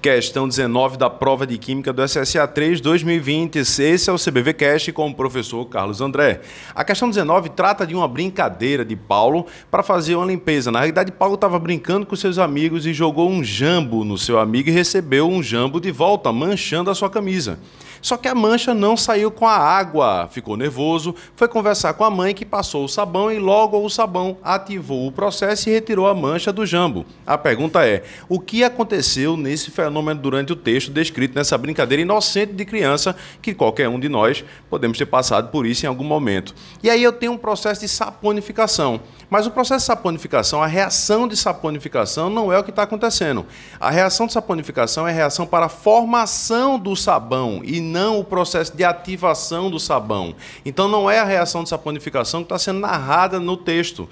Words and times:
Questão 0.00 0.48
19 0.48 0.96
da 0.96 1.10
prova 1.10 1.46
de 1.46 1.58
Química 1.58 1.92
do 1.92 2.02
SSA 2.02 2.48
3 2.48 2.80
2020. 2.80 3.56
Esse 3.58 4.08
é 4.08 4.12
o 4.12 4.16
CBV 4.16 4.54
Cast 4.54 4.90
com 4.92 5.06
o 5.06 5.14
professor 5.14 5.62
Carlos 5.66 6.00
André. 6.00 6.40
A 6.74 6.82
questão 6.82 7.10
19 7.10 7.50
trata 7.50 7.86
de 7.86 7.94
uma 7.94 8.08
brincadeira 8.08 8.82
de 8.82 8.96
Paulo 8.96 9.44
para 9.70 9.82
fazer 9.82 10.14
uma 10.14 10.24
limpeza. 10.24 10.72
Na 10.72 10.78
realidade, 10.78 11.12
Paulo 11.12 11.34
estava 11.34 11.58
brincando 11.58 12.06
com 12.06 12.16
seus 12.16 12.38
amigos 12.38 12.86
e 12.86 12.94
jogou 12.94 13.28
um 13.28 13.44
jambo 13.44 14.02
no 14.02 14.16
seu 14.16 14.38
amigo 14.38 14.70
e 14.70 14.72
recebeu 14.72 15.28
um 15.28 15.42
jambo 15.42 15.78
de 15.78 15.90
volta, 15.90 16.32
manchando 16.32 16.90
a 16.90 16.94
sua 16.94 17.10
camisa. 17.10 17.58
Só 18.00 18.16
que 18.16 18.26
a 18.26 18.34
mancha 18.34 18.72
não 18.72 18.96
saiu 18.96 19.30
com 19.30 19.46
a 19.46 19.54
água. 19.54 20.26
Ficou 20.32 20.56
nervoso, 20.56 21.14
foi 21.36 21.46
conversar 21.46 21.92
com 21.92 22.02
a 22.02 22.08
mãe 22.08 22.34
que 22.34 22.46
passou 22.46 22.86
o 22.86 22.88
sabão 22.88 23.30
e 23.30 23.38
logo 23.38 23.78
o 23.78 23.90
sabão 23.90 24.38
ativou 24.42 25.06
o 25.06 25.12
processo 25.12 25.68
e 25.68 25.72
retirou 25.72 26.06
a 26.06 26.14
mancha 26.14 26.50
do 26.50 26.64
jambo. 26.64 27.04
A 27.26 27.36
pergunta 27.36 27.86
é: 27.86 28.02
o 28.26 28.40
que 28.40 28.64
aconteceu 28.64 29.36
nesse 29.36 29.70
fenômeno 29.70 29.89
durante 30.20 30.52
o 30.52 30.56
texto 30.56 30.90
descrito 30.90 31.34
nessa 31.34 31.58
brincadeira 31.58 32.02
inocente 32.02 32.52
de 32.52 32.64
criança 32.64 33.14
que 33.42 33.54
qualquer 33.54 33.88
um 33.88 33.98
de 33.98 34.08
nós 34.08 34.44
podemos 34.68 34.96
ter 34.96 35.06
passado 35.06 35.50
por 35.50 35.66
isso 35.66 35.84
em 35.84 35.88
algum 35.88 36.04
momento? 36.04 36.54
E 36.82 36.88
aí 36.88 37.02
eu 37.02 37.12
tenho 37.12 37.32
um 37.32 37.38
processo 37.38 37.80
de 37.80 37.88
saponificação. 37.88 39.00
Mas 39.28 39.46
o 39.46 39.50
processo 39.50 39.80
de 39.80 39.86
saponificação, 39.86 40.60
a 40.60 40.66
reação 40.66 41.28
de 41.28 41.36
saponificação 41.36 42.28
não 42.28 42.52
é 42.52 42.58
o 42.58 42.64
que 42.64 42.70
está 42.70 42.82
acontecendo. 42.82 43.46
A 43.78 43.88
reação 43.88 44.26
de 44.26 44.32
saponificação 44.32 45.06
é 45.06 45.12
reação 45.12 45.46
para 45.46 45.66
a 45.66 45.68
formação 45.68 46.78
do 46.78 46.96
sabão 46.96 47.60
e 47.64 47.80
não 47.80 48.18
o 48.18 48.24
processo 48.24 48.76
de 48.76 48.82
ativação 48.82 49.70
do 49.70 49.78
sabão. 49.78 50.34
Então 50.64 50.88
não 50.88 51.08
é 51.08 51.20
a 51.20 51.24
reação 51.24 51.62
de 51.62 51.68
saponificação 51.68 52.40
que 52.40 52.46
está 52.46 52.58
sendo 52.58 52.80
narrada 52.80 53.38
no 53.38 53.56
texto. 53.56 54.08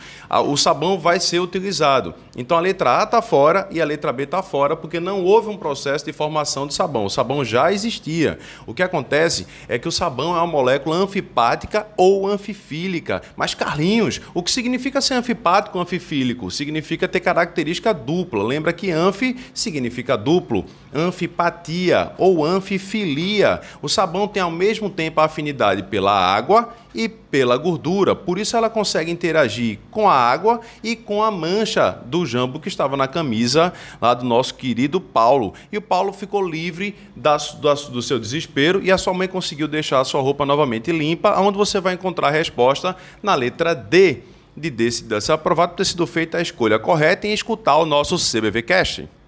O 0.47 0.57
sabão 0.57 0.99
vai 0.99 1.19
ser 1.19 1.41
utilizado. 1.41 2.15
Então 2.37 2.57
a 2.57 2.61
letra 2.61 3.01
A 3.01 3.03
está 3.03 3.21
fora 3.21 3.67
e 3.73 3.81
a 3.81 3.85
letra 3.85 4.13
B 4.13 4.23
está 4.23 4.43
fora 4.43 4.77
porque 4.77 5.01
não 5.01 5.25
houve 5.25 5.49
um 5.49 5.57
processo 5.57 5.68
de 6.05 6.13
formação 6.13 6.67
de 6.67 6.75
sabão. 6.75 7.07
O 7.07 7.11
sabão 7.11 7.45
já 7.45 7.73
existia. 7.73 8.39
O 8.67 8.75
que 8.75 8.83
acontece 8.83 9.47
é 9.69 9.79
que 9.79 9.89
o 9.89 9.93
sabão 9.93 10.35
é 10.35 10.39
uma 10.39 10.47
molécula 10.47 10.97
anfipática 10.97 11.87
ou 11.97 12.27
anfifílica. 12.27 13.23
Mas 13.37 13.55
Carlinhos, 13.55 14.21
o 14.35 14.43
que 14.43 14.51
significa 14.51 15.01
ser 15.01 15.15
anfipático 15.15 15.79
ou 15.79 15.83
anfifílico? 15.83 16.51
Significa 16.51 17.09
ter 17.09 17.21
característica 17.21 17.93
dupla. 17.93 18.43
Lembra 18.43 18.73
que 18.73 18.91
anfi 18.91 19.37
significa 19.55 20.17
duplo, 20.17 20.65
anfipatia 20.95 22.13
ou 22.19 22.45
anfifilia. 22.45 23.61
O 23.83 23.89
sabão 23.89 24.29
tem 24.29 24.43
ao 24.43 24.51
mesmo 24.51 24.91
tempo 24.91 25.21
a 25.21 25.25
afinidade 25.25 25.83
pela 25.85 26.13
água 26.13 26.73
e 26.95 27.09
pela 27.09 27.57
gordura, 27.57 28.15
por 28.15 28.39
isso 28.39 28.57
ela 28.57 28.71
consegue 28.71 29.11
interagir 29.11 29.79
com 29.91 30.09
a 30.09 30.15
água 30.15 30.61
e 30.83 30.97
com 30.97 31.23
a 31.23 31.31
mancha 31.31 31.91
do 32.07 32.25
jambo 32.25 32.59
que 32.59 32.69
estava 32.69 32.97
na 32.97 33.07
camisa 33.07 33.73
lá 34.01 34.15
do 34.15 34.25
nosso 34.25 34.55
querido 34.55 35.01
Paulo. 35.01 35.55
E 35.71 35.79
o 35.79 35.83
Paulo 35.83 36.13
ficou 36.13 36.47
livre 36.47 36.95
do 37.17 38.03
seu 38.03 38.19
desespero 38.19 38.83
e 38.83 38.91
a 38.91 38.99
sua 38.99 39.15
mãe 39.15 39.29
conseguiu 39.29 39.69
deixar 39.69 40.01
a 40.01 40.05
sua 40.05 40.21
roupa 40.21 40.45
novamente 40.47 40.93
limpa, 40.93 41.39
onde 41.41 41.57
você 41.57 41.81
vai 41.81 41.95
encontrar 41.95 42.29
a 42.29 42.33
resposta 42.33 42.97
na 43.23 43.35
letra 43.35 43.75
D 43.75 44.23
de 44.57 44.71
desse 44.71 45.31
aprovado 45.31 45.77
ter 45.77 45.85
sido 45.85 46.07
feita 46.07 46.39
a 46.39 46.43
escolha 46.43 46.79
correta 46.79 47.27
em 47.27 47.33
escutar 47.33 47.77
o 47.77 47.87
nosso 47.87 48.17
CBV 48.17 48.63
Cast. 48.63 49.09